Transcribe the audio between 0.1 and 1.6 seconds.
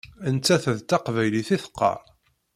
Nettat d taqbaylit i